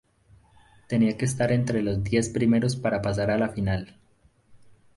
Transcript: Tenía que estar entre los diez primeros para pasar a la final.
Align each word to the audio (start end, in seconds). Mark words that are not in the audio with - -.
Tenía 0.87 1.15
que 1.15 1.25
estar 1.25 1.51
entre 1.51 1.83
los 1.83 2.03
diez 2.03 2.29
primeros 2.29 2.75
para 2.75 3.03
pasar 3.03 3.29
a 3.29 3.37
la 3.37 3.49
final. 3.49 3.99